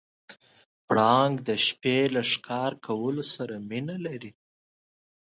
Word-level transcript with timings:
پړانګ 0.87 1.33
د 1.47 1.49
شپې 1.65 1.99
له 2.15 2.21
ښکار 2.31 2.71
کولو 2.85 3.23
سره 3.35 3.55
مینه 3.69 3.95
لري. 4.05 4.31